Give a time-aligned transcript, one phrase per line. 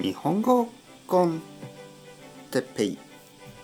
[0.00, 0.66] 日本語
[1.06, 1.42] コン
[2.50, 2.98] テッペイ。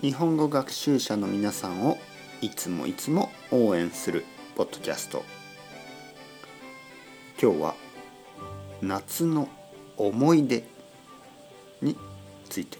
[0.02, 1.96] 日本語学習者の皆さんを
[2.42, 5.24] いつもいつも応援するポッドキャスト。
[7.40, 7.74] 今日は
[8.82, 9.48] 夏の
[9.96, 10.64] 思い出
[11.80, 11.96] に
[12.50, 12.76] ついて。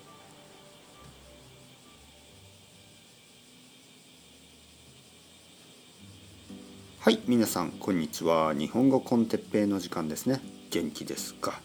[6.98, 8.52] はい皆さんこんにちは。
[8.52, 10.43] 日本語コンテッペイの時間ですね。
[10.68, 11.59] 元気ですか？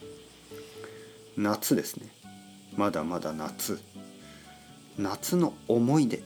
[1.37, 2.07] 夏ですね。
[2.75, 3.79] まだまだ夏。
[4.97, 6.23] 夏の思い出、ね、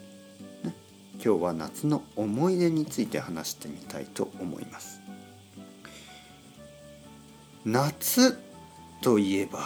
[1.23, 5.01] 今日は夏の思い出について話してみたいと思います。
[7.63, 8.37] 夏
[9.01, 9.59] といえば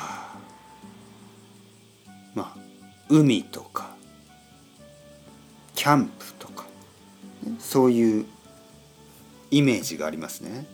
[2.34, 2.60] まあ
[3.10, 3.96] 海とか
[5.76, 6.66] キャンプとか、
[7.44, 8.26] ね、そういう
[9.52, 10.66] イメージがありますね。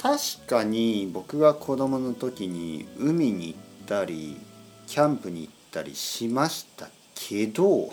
[0.00, 4.38] 確かに僕が子供の時に海に行ったり
[4.86, 7.92] キャンプに行ったりしましたけど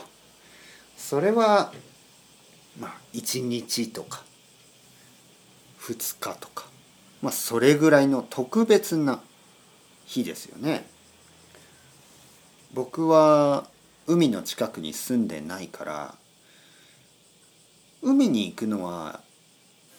[0.96, 1.73] それは
[2.80, 4.23] まあ1日とか
[5.81, 6.68] 2日とか
[7.22, 9.20] まあそれぐらいの特別な
[10.06, 10.88] 日ですよね。
[12.74, 13.66] 僕は
[14.06, 16.16] 海の近くに住んでないから
[18.02, 19.20] 海に行くのは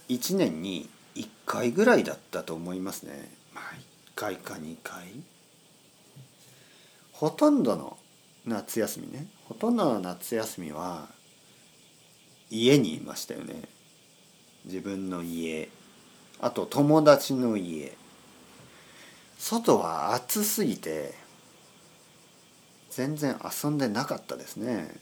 [0.09, 0.89] 1年に
[1.19, 3.31] 1回ぐらいだったと思いますね。
[3.53, 3.81] まあ1
[4.15, 5.07] 回か2回。
[7.13, 7.99] ほとんどの
[8.47, 9.27] 夏休みね。
[9.45, 11.09] ほとんどの夏休みは
[12.51, 13.63] 家にいましたよね。
[14.65, 15.69] 自分の家。
[16.41, 17.97] あと友達の家。
[19.39, 21.15] 外は暑すぎて
[22.91, 24.95] 全然遊んでなかったですね。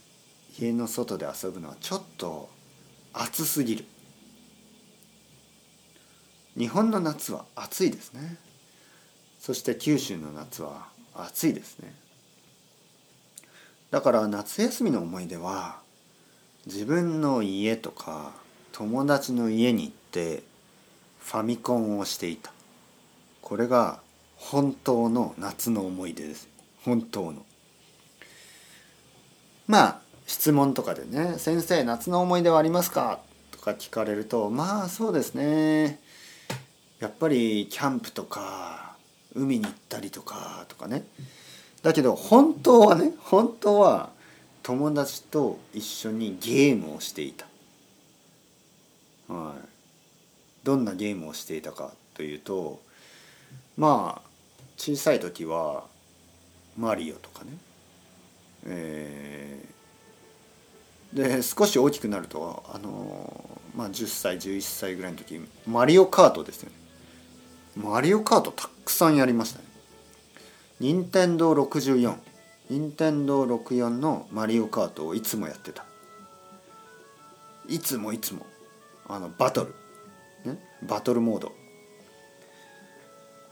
[0.58, 2.48] 家の外で遊ぶのはちょっと
[3.12, 3.84] 暑すぎる。
[6.56, 8.36] 日本の夏は暑いですね。
[9.38, 11.94] そして九州の夏は暑いですね。
[13.90, 15.78] だから夏休みの思い出は
[16.66, 18.33] 自分の家とか
[18.72, 20.42] 友達の家に行って
[21.20, 22.52] ファミコンをしていた。
[23.42, 24.00] これが
[24.36, 26.48] 本当の夏の思い出です。
[26.83, 27.45] 本当の。
[29.66, 33.20] まあ質問とかでね「先生夏の思い出はありますか?」
[33.52, 36.00] とか聞かれるとまあそうですね。
[37.01, 38.96] やっぱりキャンプとか
[39.34, 41.05] 海に行ったりとかとかね。
[41.83, 44.11] だけど本当はね本当は
[44.62, 47.46] 友達と一緒にゲームをしていた。
[49.29, 49.68] はい、
[50.64, 52.80] どんなゲームをしていたかというと
[53.77, 54.28] まあ
[54.77, 55.84] 小さい時は
[56.78, 57.51] マリオとかね、
[58.67, 66.86] えー、で少し大きくなるとあのまあ10歳11歳ぐらいの時マリオカートですよね。
[67.77, 69.64] マリオカートたくさんやりましたね。
[70.81, 72.14] 任天堂64
[72.70, 75.85] 任天堂64のマリオカートをいつもやってた。
[77.69, 78.47] いつもいつも。
[79.09, 79.75] あのバトル、
[80.53, 81.53] ね、バトルモード。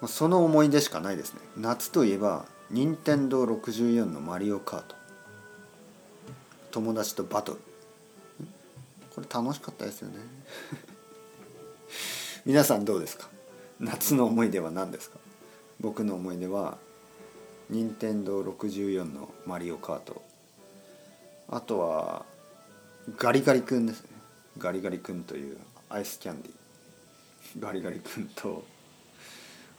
[0.08, 1.40] その思い出しかないですね。
[1.56, 4.96] 夏といえば任天堂64のマリオカート。
[6.72, 7.60] 友達とバトル。
[9.14, 10.16] これ楽しかったですよね。
[12.44, 13.28] 皆さんどうですか？
[13.80, 15.18] 夏の思い出は何ですか？
[15.80, 16.78] 僕の思い出は
[17.68, 20.22] 任天堂64のマリオカート。
[21.48, 22.24] あとは
[23.18, 24.10] ガリガリ君ですね。
[24.58, 25.58] ガリガリ君という
[25.90, 26.52] アイスキャンディ。
[27.60, 28.64] ガリガリ君と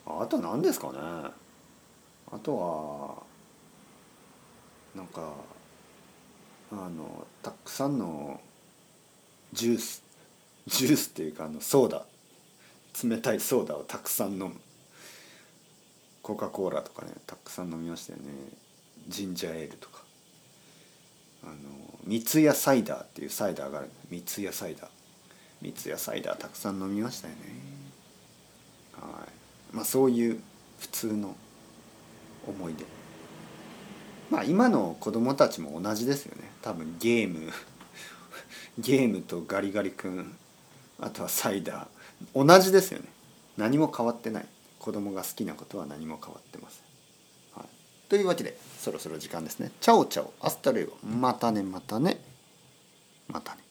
[0.05, 0.93] あと何ですかね。
[0.99, 1.31] あ
[2.43, 3.23] とは
[4.95, 5.33] なんか
[6.71, 8.39] あのたくさんの
[9.53, 10.03] ジュース。
[10.67, 12.05] ジュースっていうかあのソーダ。
[13.03, 14.51] 冷たいソーダをたくさん飲む。
[16.21, 18.25] コカ・コーラとかねたくさん飲みましたよね。
[19.07, 20.03] ジンジャーエールとか。
[21.43, 21.53] あの
[22.05, 23.89] 三ツ矢サイダーっていうサイダーがある。
[24.09, 24.89] 三ツ矢サイダー。
[25.61, 27.39] 三ツ矢サイダーたくさん飲みましたよね。
[28.93, 29.25] は
[29.73, 29.75] い。
[29.75, 30.39] まあそういう
[30.79, 31.35] 普通の
[32.47, 32.85] 思い出。
[34.31, 36.49] まあ今の子供たちも同じですよね。
[36.61, 37.51] 多分ゲーム。
[38.77, 40.35] ゲームとガリガリ君
[40.99, 42.45] あとはサイダー。
[42.45, 43.05] 同じですよね。
[43.57, 44.45] 何も変わってない。
[44.79, 47.67] 子供が好きなことは何も変わってません、はい、
[48.07, 49.71] というわけでそろそろ時間ですね。
[49.81, 50.31] チャオチャオ。
[50.39, 52.21] アスタレイまたねまたね。
[53.27, 53.64] またね。